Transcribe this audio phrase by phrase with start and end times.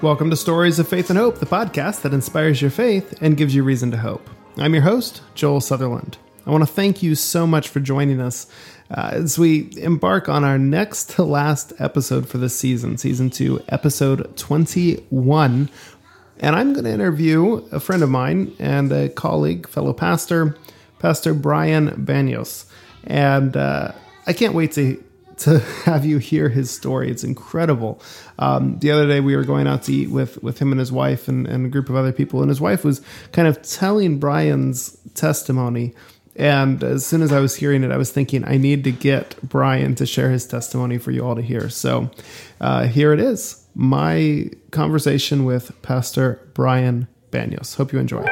[0.00, 3.52] Welcome to Stories of Faith and Hope, the podcast that inspires your faith and gives
[3.52, 4.30] you reason to hope.
[4.56, 6.18] I'm your host, Joel Sutherland.
[6.46, 8.46] I want to thank you so much for joining us
[8.92, 13.60] uh, as we embark on our next to last episode for this season, season two,
[13.70, 15.68] episode 21.
[16.38, 20.56] And I'm going to interview a friend of mine and a colleague, fellow pastor,
[21.00, 22.66] Pastor Brian Banyos.
[23.02, 23.90] And uh,
[24.28, 25.02] I can't wait to
[25.40, 27.10] to have you hear his story.
[27.10, 28.00] It's incredible.
[28.38, 30.92] Um, the other day we were going out to eat with with him and his
[30.92, 33.00] wife and, and a group of other people, and his wife was
[33.32, 35.94] kind of telling Brian's testimony.
[36.36, 39.36] And as soon as I was hearing it, I was thinking I need to get
[39.42, 41.68] Brian to share his testimony for you all to hear.
[41.68, 42.12] So
[42.60, 47.76] uh, here it is my conversation with Pastor Brian Banyos.
[47.76, 48.24] Hope you enjoy.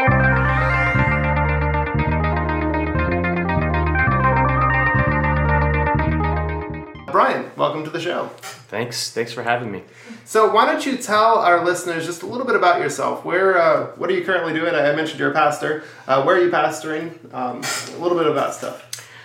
[7.96, 8.30] The show.
[8.68, 9.10] Thanks.
[9.10, 9.82] Thanks for having me.
[10.24, 13.24] So, why don't you tell our listeners just a little bit about yourself?
[13.24, 14.74] Where, uh, what are you currently doing?
[14.74, 15.84] I mentioned you're a pastor.
[16.06, 17.10] Uh, where are you pastoring?
[17.32, 17.62] Um,
[17.94, 18.82] a little bit of that stuff.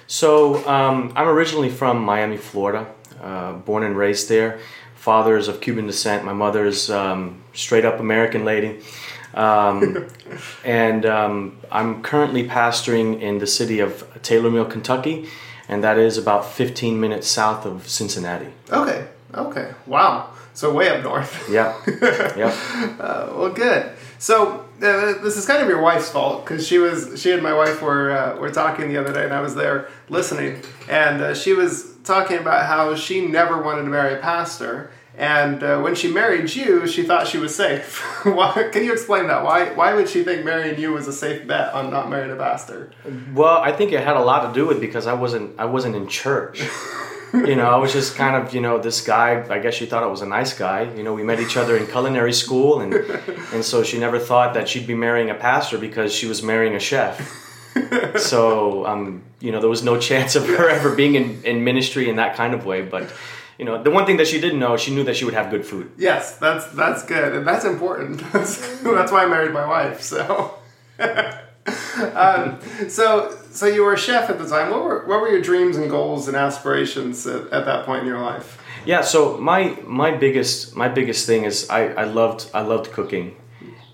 [0.08, 2.88] So, um, I'm originally from Miami, Florida.
[3.22, 4.60] Uh, born and raised there.
[4.96, 6.24] Father is of Cuban descent.
[6.24, 8.80] My mother's um, straight up American lady.
[9.34, 10.08] Um,
[10.66, 15.28] and um, I'm currently pastoring in the city of Taylor Mill, Kentucky
[15.72, 18.50] and that is about 15 minutes south of Cincinnati.
[18.70, 20.30] Okay, okay, wow.
[20.54, 21.50] So way up north.
[21.50, 21.74] Yeah,
[22.38, 22.56] yeah.
[23.00, 23.90] Uh, well, good.
[24.20, 27.54] So uh, this is kind of your wife's fault because she was she and my
[27.54, 31.34] wife were uh, were talking the other day, and I was there listening, and uh,
[31.34, 35.96] she was talking about how she never wanted to marry a pastor, and uh, when
[35.96, 38.00] she married you, she thought she was safe.
[38.26, 39.44] why, can you explain that?
[39.44, 42.36] Why why would she think marrying you was a safe bet on not marrying a
[42.36, 42.92] pastor?
[43.34, 45.96] Well, I think it had a lot to do with because I wasn't I wasn't
[45.96, 46.64] in church.
[47.34, 50.04] you know, I was just kind of, you know, this guy, I guess she thought
[50.04, 50.94] I was a nice guy.
[50.96, 52.94] You know, we met each other in culinary school and
[53.54, 56.76] and so she never thought that she'd be marrying a pastor because she was marrying
[56.76, 57.38] a chef.
[58.18, 62.10] so, um, you know, there was no chance of her ever being in, in ministry
[62.10, 63.12] in that kind of way, but
[63.62, 65.52] you know, the one thing that she didn't know, she knew that she would have
[65.52, 65.92] good food.
[65.96, 68.20] Yes, that's that's good, and that's important.
[68.34, 70.02] That's, that's why I married my wife.
[70.02, 70.58] So,
[72.16, 74.72] um, so so you were a chef at the time.
[74.72, 78.08] What were what were your dreams and goals and aspirations at, at that point in
[78.08, 78.60] your life?
[78.84, 83.36] Yeah, so my my biggest my biggest thing is I, I loved I loved cooking,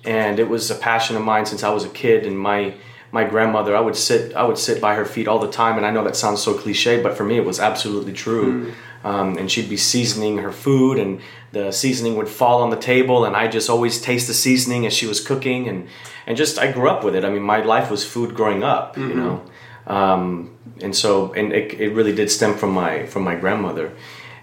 [0.05, 2.25] and it was a passion of mine since I was a kid.
[2.25, 2.73] And my
[3.11, 5.75] my grandmother, I would sit I would sit by her feet all the time.
[5.75, 8.67] And I know that sounds so cliche, but for me it was absolutely true.
[8.67, 8.73] Mm
[9.03, 11.21] um, and she'd be seasoning her food and
[11.51, 14.93] the seasoning would fall on the table and i just always taste the seasoning as
[14.93, 15.87] she was cooking and,
[16.25, 18.95] and just i grew up with it i mean my life was food growing up
[18.95, 19.09] mm-hmm.
[19.09, 19.43] you know
[19.87, 23.93] um, and so and it, it really did stem from my from my grandmother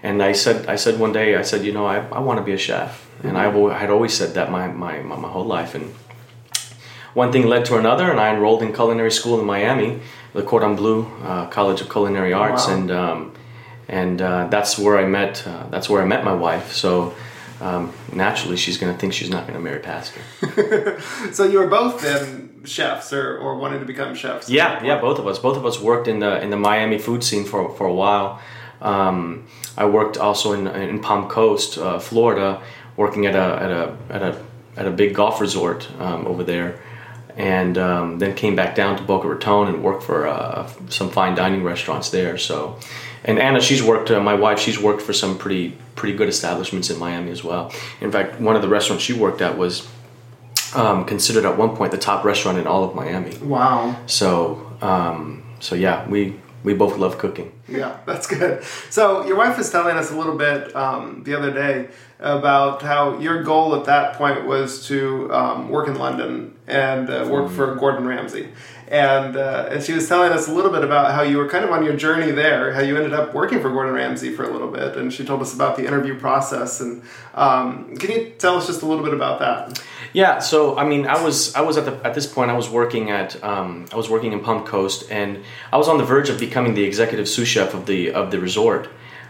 [0.03, 2.43] and i said i said one day i said you know i, I want to
[2.43, 3.27] be a chef mm-hmm.
[3.27, 5.93] and i had always said that my, my, my, my whole life and
[7.13, 9.99] one thing led to another and i enrolled in culinary school in miami
[10.33, 12.73] the cordon bleu uh, college of culinary arts wow.
[12.75, 13.33] and um,
[13.87, 15.45] and uh, that's where I met.
[15.45, 16.73] Uh, that's where I met my wife.
[16.73, 17.13] So
[17.61, 20.21] um, naturally, she's going to think she's not going to marry pastor.
[21.31, 24.49] so you were both then chefs, or, or wanted to become chefs.
[24.49, 25.39] Yeah, yeah, both of us.
[25.39, 28.41] Both of us worked in the in the Miami food scene for for a while.
[28.81, 29.47] Um,
[29.77, 32.61] I worked also in in Palm Coast, uh, Florida,
[32.97, 34.43] working at a at a at a
[34.77, 36.79] at a big golf resort um, over there
[37.37, 41.35] and um, then came back down to Boca Raton and worked for uh, some fine
[41.35, 42.37] dining restaurants there.
[42.37, 42.79] So,
[43.23, 44.11] and Anna, she's worked.
[44.11, 47.71] Uh, my wife, she's worked for some pretty pretty good establishments in Miami as well.
[48.01, 49.87] In fact, one of the restaurants she worked at was
[50.75, 53.35] um, considered at one point the top restaurant in all of Miami.
[53.37, 53.95] Wow.
[54.05, 57.51] So, um, so yeah, we we both love cooking.
[57.69, 58.63] Yeah, that's good.
[58.91, 61.89] So your wife was telling us a little bit um, the other day
[62.19, 67.27] about how your goal at that point was to um, work in London and uh,
[67.29, 67.55] work mm.
[67.55, 68.49] for Gordon Ramsay.
[68.87, 71.65] And, uh, and she was telling us a little bit about how you were kind
[71.65, 74.51] of on your journey there, how you ended up working for Gordon Ramsay for a
[74.51, 74.95] little bit.
[74.95, 76.81] And she told us about the interview process.
[76.81, 77.01] And
[77.33, 79.83] um, can you tell us just a little bit about that?
[80.15, 82.69] Yeah, so I mean, I was I was at the at this point I was
[82.69, 85.43] working at um, I was working in Palm Coast, and
[85.73, 88.39] I was on the verge of becoming the executive sous chef of the of the
[88.39, 88.83] resort.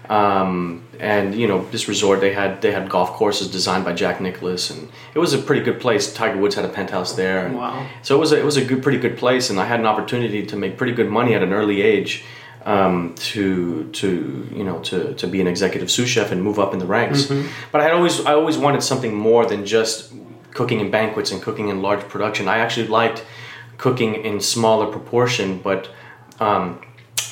[0.10, 4.22] Um, and you know this resort they had they had golf courses designed by Jack
[4.22, 4.82] Nicklaus and
[5.16, 6.14] it was a pretty good place.
[6.14, 7.40] Tiger Woods had a penthouse there.
[7.46, 7.88] And wow!
[8.04, 9.88] So it was a, it was a good pretty good place, and I had an
[9.94, 12.24] opportunity to make pretty good money at an early age.
[12.76, 14.10] Um, to to
[14.60, 17.20] you know to, to be an executive sous chef and move up in the ranks,
[17.26, 17.48] mm-hmm.
[17.72, 20.12] but I had always I always wanted something more than just
[20.58, 22.48] cooking in banquets and cooking in large production.
[22.48, 23.24] I actually liked
[23.78, 25.82] cooking in smaller proportion, but
[26.40, 26.80] um,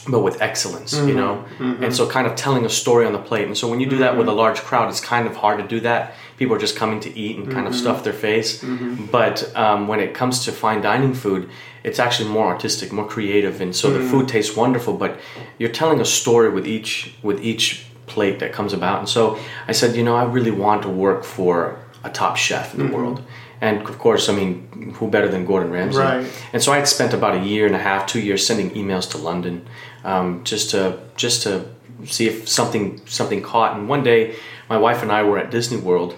[0.08, 1.16] but with excellence, you mm-hmm.
[1.16, 1.46] know?
[1.60, 1.92] And mm-hmm.
[1.92, 3.46] so kind of telling a story on the plate.
[3.48, 4.40] And so when you do that with a mm-hmm.
[4.40, 6.16] large crowd, it's kind of hard to do that.
[6.38, 8.64] People are just coming to eat and kind of stuff their face.
[9.12, 11.50] But um, when it comes to fine dining food,
[11.84, 13.62] it's actually more artistic, more creative.
[13.62, 15.20] And so the food tastes wonderful, but
[15.58, 19.00] you're telling a story with each, with each plate that comes about.
[19.00, 22.74] And so I said, you know, I really want to work for a top chef
[22.74, 23.24] in the world.
[23.62, 25.98] And of course, I mean, who better than Gordon Ramsay?
[26.00, 26.44] Right.
[26.52, 29.10] And so I had spent about a year and a half, two years, sending emails
[29.12, 29.66] to London,
[30.04, 31.66] um, just to just to
[32.06, 33.78] see if something something caught.
[33.78, 34.36] And one day,
[34.70, 36.16] my wife and I were at Disney World,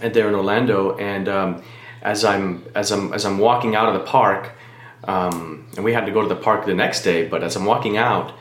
[0.00, 0.96] and there in Orlando.
[0.96, 1.62] And um,
[2.02, 4.52] as I'm as I'm as I'm walking out of the park,
[5.04, 7.26] um, and we had to go to the park the next day.
[7.26, 8.32] But as I'm walking out,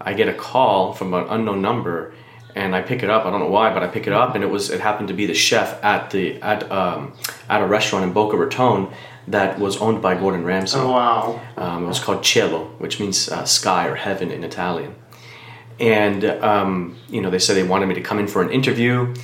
[0.00, 2.14] I get a call from an unknown number,
[2.54, 3.26] and I pick it up.
[3.26, 5.14] I don't know why, but I pick it up, and it was it happened to
[5.14, 7.12] be the chef at the at um,
[7.48, 8.88] at a restaurant in Boca Raton
[9.28, 10.78] that was owned by Gordon Ramsay.
[10.78, 11.40] Oh wow.
[11.56, 14.94] Um, it was called Cielo, which means uh, sky or heaven in Italian.
[15.78, 19.14] And um, you know, they said they wanted me to come in for an interview,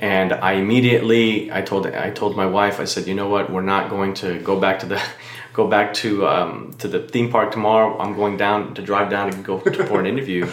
[0.00, 3.62] and I immediately I told I told my wife I said, you know what, we're
[3.62, 5.02] not going to go back to the
[5.52, 7.98] go back to um, to the theme park tomorrow.
[7.98, 10.48] I'm going down to drive down and go to, for an interview.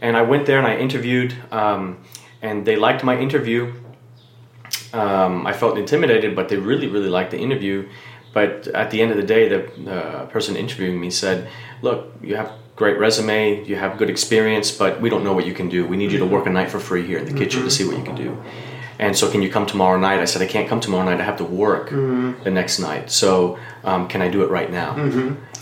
[0.00, 1.98] And I went there and I interviewed, um,
[2.42, 3.72] and they liked my interview.
[4.92, 7.88] Um, I felt intimidated, but they really, really liked the interview.
[8.32, 11.48] But at the end of the day, the uh, person interviewing me said,
[11.82, 15.54] "Look, you have great resume, you have good experience, but we don't know what you
[15.54, 15.86] can do.
[15.86, 17.84] We need you to work a night for free here in the kitchen to see
[17.86, 18.36] what you can do."
[18.98, 20.20] And so, can you come tomorrow night?
[20.20, 21.20] I said, "I can't come tomorrow night.
[21.20, 21.90] I have to work
[22.44, 23.10] the next night.
[23.10, 24.94] So, um, can I do it right now?"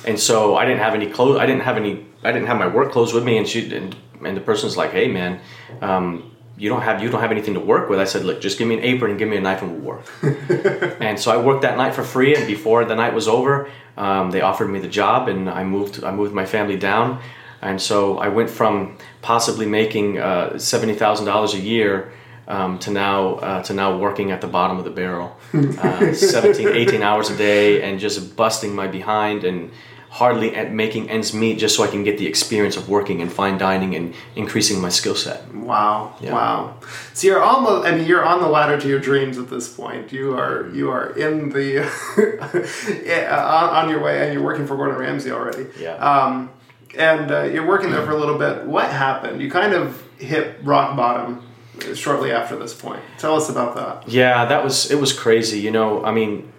[0.07, 1.39] And so, I didn't have any clothes.
[1.39, 2.07] I didn't have any.
[2.23, 3.39] I didn't have my work clothes with me.
[3.39, 3.97] And she and,
[4.27, 5.41] and the person's like, "Hey, man."
[5.81, 7.99] Um, you don't have you don't have anything to work with.
[7.99, 9.81] I said, look, just give me an apron and give me a knife and we'll
[9.81, 10.05] work.
[11.01, 12.37] and so I worked that night for free.
[12.37, 16.05] And before the night was over, um, they offered me the job, and I moved.
[16.05, 17.23] I moved my family down,
[17.63, 22.13] and so I went from possibly making uh, seventy thousand dollars a year.
[22.49, 26.67] Um, to now uh, to now working at the bottom of the barrel, uh, 17,
[26.67, 29.71] 18 hours a day, and just busting my behind and
[30.11, 33.29] hardly at making ends meet just so I can get the experience of working in
[33.29, 35.55] fine dining and increasing my skill set.
[35.55, 36.17] Wow.
[36.21, 36.33] Yeah.
[36.33, 36.77] Wow.
[37.15, 40.13] So you're almost I mean you're on the ladder to your dreams at this point.
[40.13, 41.85] You are you are in the
[43.33, 45.67] on, on your way and you're working for Gordon Ramsay already.
[45.79, 45.95] Yeah.
[45.95, 46.51] Um
[46.99, 48.67] and uh, you're working there for a little bit.
[48.67, 49.41] What happened?
[49.41, 51.47] You kind of hit rock bottom
[51.95, 53.01] shortly after this point.
[53.19, 54.09] Tell us about that.
[54.09, 55.61] Yeah, that was it was crazy.
[55.61, 56.53] You know, I mean,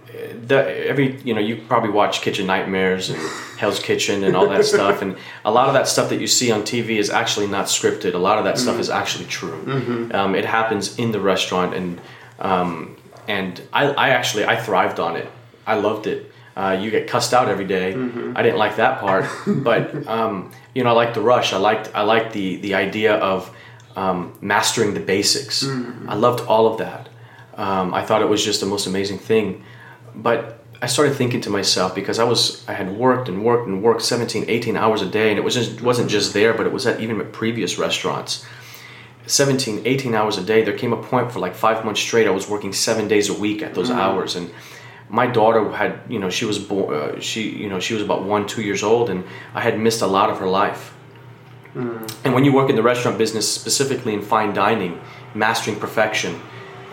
[0.47, 3.19] the, every you know you probably watch Kitchen Nightmares and
[3.57, 6.51] Hell's Kitchen and all that stuff, and a lot of that stuff that you see
[6.51, 8.13] on TV is actually not scripted.
[8.13, 10.09] A lot of that stuff is actually true.
[10.13, 12.01] Um, it happens in the restaurant, and
[12.39, 12.97] um,
[13.27, 15.29] and I, I actually I thrived on it.
[15.65, 16.31] I loved it.
[16.55, 17.93] Uh, you get cussed out every day.
[18.35, 21.53] I didn't like that part, but um, you know I liked the rush.
[21.53, 23.55] I liked I liked the the idea of
[23.95, 25.63] um, mastering the basics.
[26.07, 27.07] I loved all of that.
[27.55, 29.63] Um, I thought it was just the most amazing thing.
[30.15, 33.83] But I started thinking to myself because I was I had worked and worked and
[33.83, 36.73] worked 17, 18 hours a day, and it was just, wasn't just there, but it
[36.73, 38.45] was at even at previous restaurants.
[39.27, 40.63] 17, 18 hours a day.
[40.63, 42.27] There came a point for like five months straight.
[42.27, 44.51] I was working seven days a week at those hours, and
[45.09, 48.23] my daughter had you know she was born uh, she you know she was about
[48.23, 49.23] one two years old, and
[49.53, 50.93] I had missed a lot of her life.
[52.25, 54.99] And when you work in the restaurant business, specifically in fine dining,
[55.33, 56.41] mastering perfection,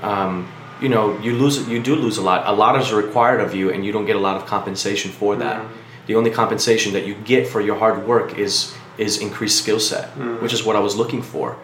[0.03, 0.47] um,
[0.81, 2.47] you know you lose you do lose a lot.
[2.47, 5.37] A lot is required of you, and you don't get a lot of compensation for
[5.37, 5.65] that.
[6.07, 10.09] The only compensation that you get for your hard work is is increased skill set,
[10.43, 11.57] which is what I was looking for.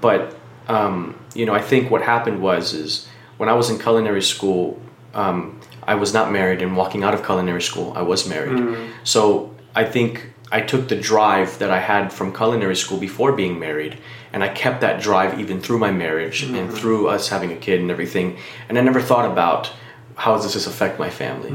[0.00, 0.36] But
[0.68, 3.08] um, you know, I think what happened was is
[3.38, 4.80] when I was in culinary school,
[5.14, 8.78] um, I was not married, and walking out of culinary school, I was married.
[9.04, 13.58] So I think I took the drive that I had from culinary school before being
[13.58, 13.96] married,
[14.34, 17.80] and I kept that drive even through my marriage and through us having a kid
[17.80, 18.36] and everything.
[18.68, 19.72] And I never thought about
[20.14, 21.50] how does this affect my family?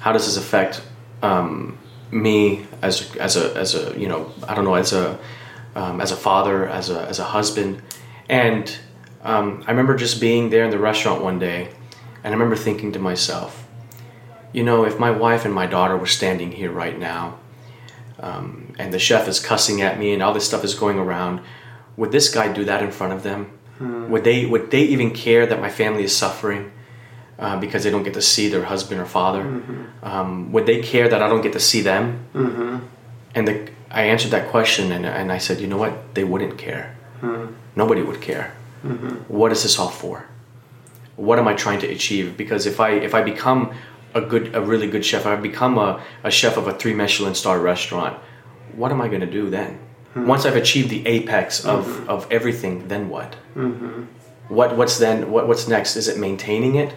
[0.00, 0.82] How does this affect
[1.22, 1.78] um,
[2.10, 5.18] me as as a as a you know I don't know as a
[5.76, 7.80] um, as a father as a as a husband,
[8.28, 8.76] and
[9.22, 11.68] um, I remember just being there in the restaurant one day,
[12.24, 13.68] and I remember thinking to myself,
[14.52, 17.38] you know, if my wife and my daughter were standing here right now,
[18.20, 21.40] um, and the chef is cussing at me and all this stuff is going around,
[21.96, 23.50] would this guy do that in front of them?
[24.10, 26.70] Would they would they even care that my family is suffering?
[27.38, 29.42] Uh, because they don't get to see their husband or father,
[30.04, 32.02] um, would they care that I don't get to see them?
[33.34, 36.14] And the, I answered that question and, and I said, you know what?
[36.14, 36.94] They wouldn't care.
[37.74, 38.52] Nobody would care.
[39.28, 40.26] What is this all for?
[41.16, 42.36] What am I trying to achieve?
[42.36, 43.72] Because if I if I become
[44.14, 47.34] a good a really good chef, I've become a, a chef of a three Michelin
[47.34, 48.18] star restaurant,
[48.74, 49.78] what am I going to do then?
[50.14, 50.26] Hmm.
[50.26, 52.08] Once I've achieved the apex of, hmm.
[52.08, 53.36] of everything, then what?
[53.54, 54.04] Mm-hmm.
[54.48, 55.30] What what's then?
[55.30, 55.96] What what's next?
[55.96, 56.94] Is it maintaining it?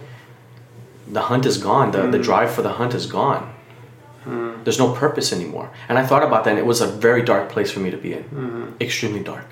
[1.07, 1.91] The hunt is gone.
[1.91, 2.24] The the hmm.
[2.24, 3.55] drive for the hunt is gone.
[4.65, 5.72] There's no purpose anymore.
[5.88, 6.51] And I thought about that.
[6.51, 8.72] and It was a very dark place for me to be in, mm-hmm.
[8.81, 9.45] extremely dark,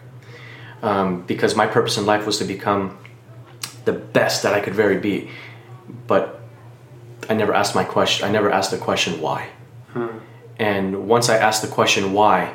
[0.82, 2.98] um, because my purpose in life was to become
[3.86, 5.30] the best that I could very be,
[6.08, 6.42] but
[7.30, 8.28] I never asked my question.
[8.28, 9.50] I never asked the question why.
[10.58, 12.54] And once I asked the question why,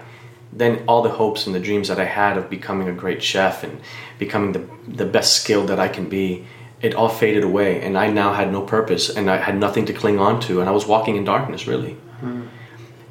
[0.53, 3.63] then all the hopes and the dreams that I had of becoming a great chef
[3.65, 3.81] and
[4.19, 6.47] becoming the the best skilled that I can be,
[6.81, 7.83] it all faded away.
[7.83, 10.69] And I now had no purpose and I had nothing to cling on to, and
[10.69, 11.97] I was walking in darkness really.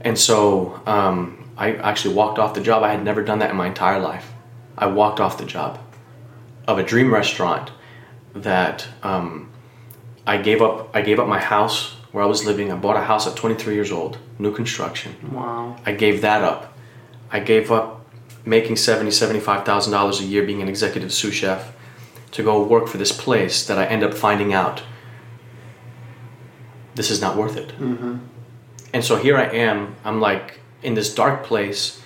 [0.02, 2.84] And so um, I actually walked off the job.
[2.84, 4.32] I had never done that in my entire life.
[4.78, 5.80] I walked off the job
[6.68, 7.72] of a dream restaurant
[8.36, 9.50] that um,
[10.27, 10.89] I gave up.
[10.93, 12.72] I gave up my house where I was living.
[12.72, 15.15] I bought a house at 23 years old, new construction.
[15.31, 15.77] Wow.
[15.86, 16.77] I gave that up.
[17.31, 18.05] I gave up
[18.46, 21.74] making 70, 75,000 dollars a year being an executive sous chef
[22.31, 24.84] to go work for this place that I end up finding out
[26.96, 27.69] this is not worth it.
[27.69, 28.17] Mm-hmm.
[28.93, 29.96] And so here I am.
[30.03, 32.01] I'm like in this dark place.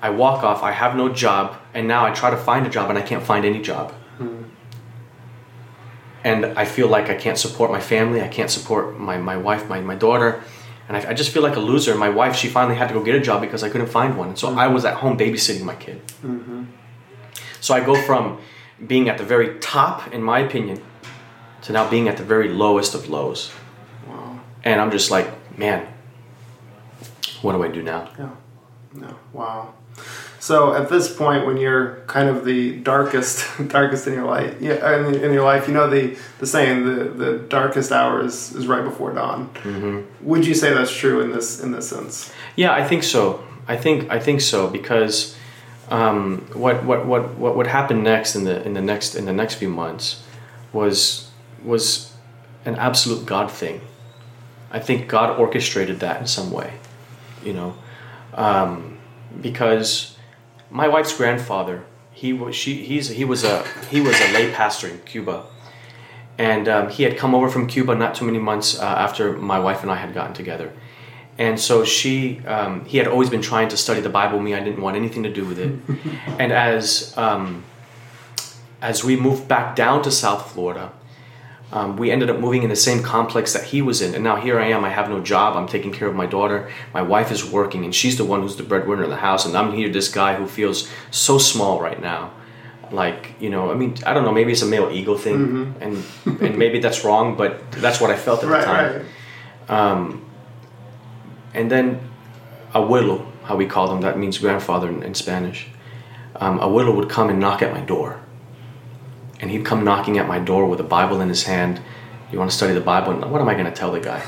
[0.00, 0.62] I walk off.
[0.62, 3.22] I have no job, and now I try to find a job, and I can't
[3.22, 3.94] find any job.
[6.24, 8.20] And I feel like I can't support my family.
[8.22, 10.42] I can't support my, my wife, my, my daughter.
[10.88, 11.96] And I, I just feel like a loser.
[11.96, 14.28] My wife, she finally had to go get a job because I couldn't find one.
[14.28, 14.74] And so I mm-hmm.
[14.74, 16.00] was at home babysitting my kid.
[16.22, 16.64] Mm-hmm.
[17.60, 18.38] So I go from
[18.86, 20.82] being at the very top, in my opinion,
[21.62, 23.52] to now being at the very lowest of lows.
[24.06, 24.40] Wow.
[24.64, 25.86] And I'm just like, man,
[27.42, 28.10] what do I do now?
[28.18, 28.30] Yeah.
[28.94, 29.18] No.
[29.32, 29.74] Wow.
[30.42, 34.98] So at this point, when you're kind of the darkest, darkest in your life, yeah,
[34.98, 38.66] in, in your life, you know the the saying, the the darkest hour is, is
[38.66, 39.50] right before dawn.
[39.62, 40.00] Mm-hmm.
[40.28, 42.32] Would you say that's true in this in this sense?
[42.56, 43.44] Yeah, I think so.
[43.68, 45.36] I think I think so because
[45.90, 49.32] um, what, what what what would happen next in the in the next in the
[49.32, 50.24] next few months
[50.72, 51.30] was
[51.62, 52.12] was
[52.64, 53.80] an absolute God thing.
[54.72, 56.72] I think God orchestrated that in some way,
[57.44, 57.76] you know,
[58.34, 58.98] um,
[59.40, 60.11] because
[60.72, 64.88] my wife's grandfather he was she he's he was a he was a lay pastor
[64.88, 65.44] in Cuba,
[66.38, 69.58] and um, he had come over from Cuba not too many months uh, after my
[69.58, 70.72] wife and I had gotten together,
[71.38, 74.38] and so she um, he had always been trying to study the Bible.
[74.40, 75.72] Me, I didn't want anything to do with it,
[76.38, 77.64] and as um,
[78.82, 80.92] as we moved back down to South Florida,
[81.72, 84.14] um, we ended up moving in the same complex that he was in.
[84.14, 84.84] And now here I am.
[84.84, 85.56] I have no job.
[85.56, 86.68] I'm taking care of my daughter.
[86.92, 89.46] My wife is working, and she's the one who's the breadwinner of the house.
[89.46, 92.30] And I'm here, this guy who feels so small right now.
[92.90, 94.32] Like you know, I mean, I don't know.
[94.32, 96.04] Maybe it's a male ego thing, and
[96.42, 98.60] and maybe that's wrong, but that's what I felt at Right.
[98.60, 99.02] the time.
[99.70, 100.18] Right.
[101.54, 102.00] And then
[102.74, 105.68] abuelo, how we call them, that means grandfather in, in Spanish.
[106.36, 108.20] Um, abuelo would come and knock at my door.
[109.42, 111.82] And he'd come knocking at my door with a Bible in his hand.
[112.30, 113.12] You want to study the Bible?
[113.12, 114.22] And what am I going to tell the guy?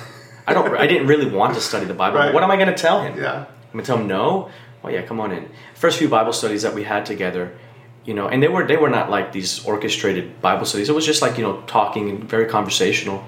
[0.47, 0.77] I don't.
[0.77, 2.19] I didn't really want to study the Bible.
[2.19, 2.35] Right.
[2.35, 3.17] What am I going to tell him?
[3.17, 3.47] Yeah.
[3.75, 4.51] I'm gonna tell him no.
[4.83, 5.49] Well, yeah, come on in.
[5.75, 7.59] First few Bible studies that we had together,
[8.05, 10.89] you know, and they were they were not like these orchestrated Bible studies.
[10.89, 13.25] It was just like you know talking and very conversational,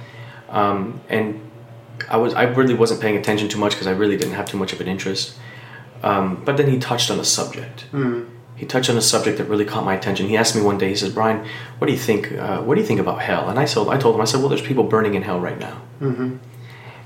[0.50, 1.40] um, and
[2.08, 4.56] I was I really wasn't paying attention too much because I really didn't have too
[4.56, 5.36] much of an interest.
[6.04, 7.86] Um, but then he touched on a subject.
[8.56, 10.28] He touched on a subject that really caught my attention.
[10.28, 10.88] He asked me one day.
[10.88, 11.46] He says, "Brian,
[11.78, 12.32] what do you think?
[12.32, 14.40] Uh, what do you think about hell?" And I told I told him I said,
[14.40, 16.36] "Well, there's people burning in hell right now." Mm-hmm.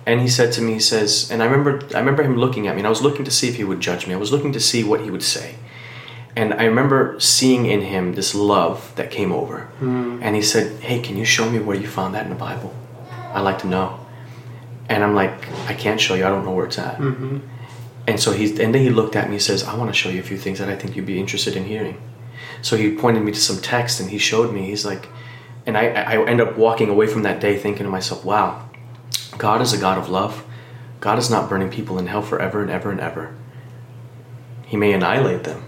[0.06, 2.74] And he said to me, he says, and I remember, I remember him looking at
[2.74, 4.14] me, and I was looking to see if he would judge me.
[4.14, 5.56] I was looking to see what he would say,
[6.34, 9.68] and I remember seeing in him this love that came over.
[9.80, 10.20] Mm-hmm.
[10.22, 12.74] And he said, "Hey, can you show me where you found that in the Bible?
[13.34, 14.00] I'd like to know."
[14.88, 16.24] And I'm like, "I can't show you.
[16.26, 17.38] I don't know where it's at." Mm-hmm.
[18.10, 20.08] And so he, and then he looked at me and says, "I want to show
[20.08, 21.96] you a few things that I think you'd be interested in hearing."
[22.60, 24.66] So he pointed me to some text, and he showed me.
[24.66, 25.08] He's like,
[25.64, 28.68] and I, I end up walking away from that day thinking to myself, "Wow."
[29.38, 30.44] God is a God of love.
[30.98, 33.32] God is not burning people in hell forever and ever and ever.
[34.66, 35.62] He may annihilate them,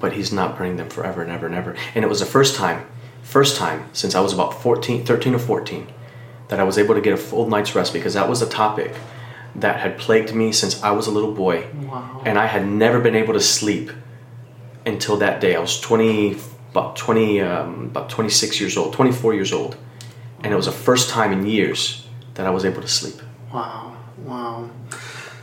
[0.00, 1.76] but He's not burning them forever and ever and ever.
[1.94, 2.86] And it was the first time,
[3.22, 5.86] first time since I was about 14, 13 or 14,
[6.48, 8.94] that I was able to get a full night's rest because that was a topic
[9.56, 11.66] that had plagued me since I was a little boy.
[11.74, 12.22] Wow.
[12.24, 13.90] And I had never been able to sleep
[14.86, 15.54] until that day.
[15.54, 16.38] I was 20,
[16.70, 19.76] about 20, um, about 26 years old, 24 years old.
[20.42, 23.22] And it was the first time in years that I was able to sleep.
[23.52, 24.70] Wow, wow.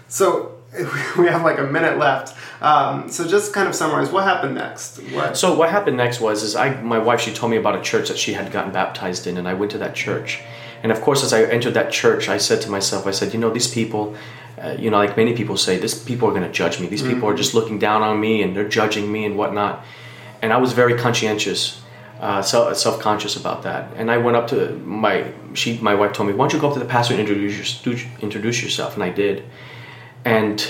[0.07, 0.57] So
[1.17, 2.35] we have like a minute left.
[2.61, 4.97] Um, so just kind of summarize what happened next.
[5.13, 5.37] What?
[5.37, 8.09] So what happened next was is I my wife she told me about a church
[8.09, 10.41] that she had gotten baptized in and I went to that church
[10.83, 13.39] And of course, as I entered that church, I said to myself, I said, you
[13.39, 14.15] know, these people,
[14.61, 16.87] uh, you know, like many people say, these people are going to judge me.
[16.87, 17.13] These mm-hmm.
[17.13, 19.83] people are just looking down on me and they're judging me and whatnot.
[20.41, 21.81] And I was very conscientious,
[22.19, 23.93] uh, self conscious about that.
[23.95, 26.67] And I went up to my she, my wife told me, why don't you go
[26.67, 27.85] up to the pastor and introduce
[28.21, 28.95] introduce yourself?
[28.95, 29.43] And I did.
[30.25, 30.61] And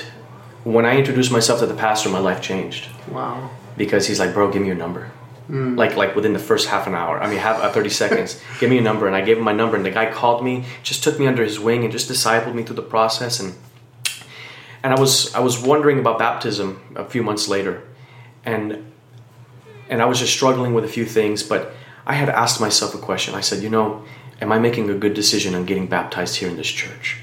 [0.64, 2.88] when I introduced myself to the pastor, my life changed.
[3.10, 3.50] Wow.
[3.78, 5.12] Because he's like, bro, give me your number.
[5.50, 5.78] Mm.
[5.78, 7.20] Like like within the first half an hour.
[7.20, 8.40] I mean, have uh, thirty seconds.
[8.60, 10.66] Give me a number, and I gave him my number, and the guy called me,
[10.84, 13.40] just took me under his wing, and just discipled me through the process.
[13.40, 13.56] And
[14.84, 17.82] and I was I was wondering about baptism a few months later,
[18.46, 18.92] and
[19.90, 21.42] and I was just struggling with a few things.
[21.42, 21.74] But
[22.06, 23.34] I had asked myself a question.
[23.34, 24.06] I said, you know,
[24.42, 27.18] am I making a good decision on getting baptized here in this church?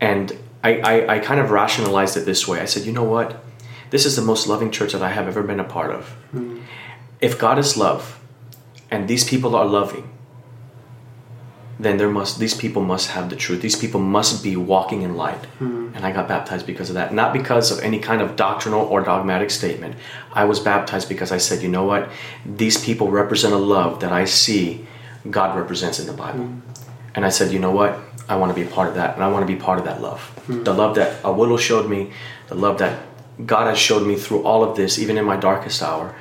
[0.00, 2.60] And I, I, I kind of rationalized it this way.
[2.60, 3.42] I said, you know what?
[3.90, 6.16] This is the most loving church that I have ever been a part of.
[6.32, 6.62] Mm
[7.20, 8.20] if God is love
[8.90, 10.10] and these people are loving,
[11.78, 13.60] then there must these people must have the truth.
[13.60, 15.42] These people must be walking in light.
[15.58, 15.94] Mm-hmm.
[15.94, 17.12] And I got baptized because of that.
[17.12, 19.96] Not because of any kind of doctrinal or dogmatic statement.
[20.32, 22.08] I was baptized because I said, you know what?
[22.46, 24.86] These people represent a love that I see
[25.28, 26.44] God represents in the Bible.
[26.44, 26.82] Mm-hmm.
[27.16, 27.98] And I said, you know what?
[28.28, 29.14] I want to be a part of that.
[29.14, 30.20] And I want to be part of that love.
[30.20, 30.64] Mm-hmm.
[30.64, 32.12] The love that a Abuelo showed me,
[32.48, 33.00] the love that
[33.44, 36.14] God has showed me through all of this, even in my darkest hour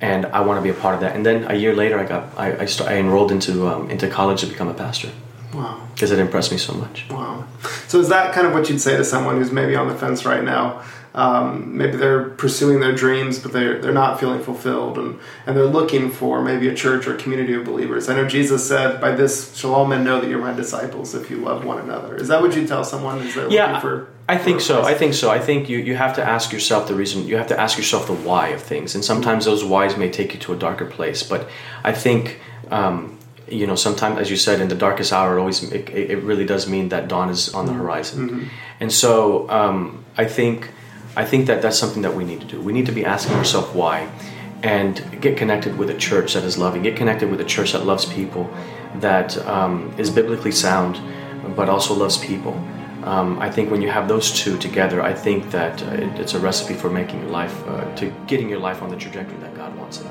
[0.00, 1.14] and I want to be a part of that.
[1.14, 4.08] And then a year later, I got I I, start, I enrolled into um, into
[4.08, 5.10] college to become a pastor.
[5.54, 5.88] Wow!
[5.94, 7.06] Because it impressed me so much.
[7.10, 7.46] Wow!
[7.88, 10.24] So is that kind of what you'd say to someone who's maybe on the fence
[10.24, 10.82] right now?
[11.12, 15.66] Um, maybe they're pursuing their dreams, but they're they're not feeling fulfilled, and and they're
[15.66, 18.08] looking for maybe a church or a community of believers.
[18.08, 21.28] I know Jesus said, "By this shall all men know that you're my disciples if
[21.28, 23.18] you love one another." Is that what you tell someone?
[23.18, 24.82] Is they're yeah, looking for I think so.
[24.92, 25.28] I think so.
[25.38, 28.06] I think you, you have to ask yourself the reason, you have to ask yourself
[28.06, 28.94] the why of things.
[28.94, 31.20] And sometimes those whys may take you to a darker place.
[31.32, 31.48] But
[31.82, 32.38] I think,
[32.70, 33.18] um,
[33.48, 36.46] you know, sometimes, as you said, in the darkest hour, it always, it, it really
[36.46, 37.80] does mean that dawn is on the mm-hmm.
[37.80, 38.28] horizon.
[38.28, 38.48] Mm-hmm.
[38.78, 40.70] And so um, I think,
[41.16, 42.60] I think that that's something that we need to do.
[42.60, 44.08] We need to be asking ourselves why
[44.62, 47.84] and get connected with a church that is loving, get connected with a church that
[47.84, 48.48] loves people,
[48.96, 51.00] that um, is biblically sound,
[51.56, 52.54] but also loves people.
[53.04, 56.34] Um, I think when you have those two together, I think that uh, it, it's
[56.34, 59.54] a recipe for making your life, uh, to getting your life on the trajectory that
[59.54, 60.06] God wants it.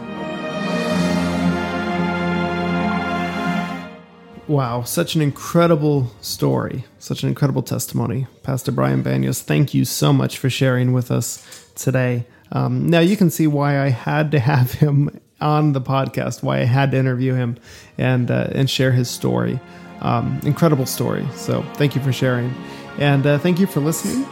[4.48, 8.26] Wow, such an incredible story, such an incredible testimony.
[8.42, 12.26] Pastor Brian Banyas, thank you so much for sharing with us today.
[12.52, 16.62] Um, now you can see why I had to have him on the podcast, why
[16.62, 17.58] I had to interview him
[18.00, 19.60] and uh, and share his story.
[20.02, 21.28] Um, incredible story.
[21.36, 22.54] So thank you for sharing.
[22.98, 24.28] And uh, thank you for listening.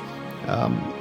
[0.48, 0.94] Um,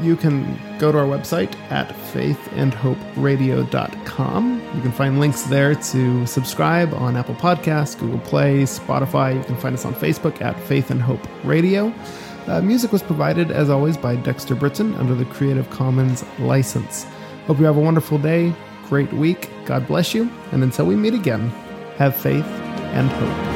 [0.00, 4.62] you can go to our website at faithandhoperadio.com.
[4.74, 9.36] You can find links there to subscribe on Apple Podcasts, Google Play, Spotify.
[9.36, 11.92] You can find us on Facebook at Faith and Hope Radio.
[12.46, 17.04] Uh, music was provided, as always, by Dexter Britain under the Creative Commons license.
[17.46, 18.54] Hope you have a wonderful day,
[18.88, 19.50] great week.
[19.66, 20.30] God bless you.
[20.52, 21.50] And until we meet again,
[21.98, 22.46] have faith
[22.94, 23.47] and hope.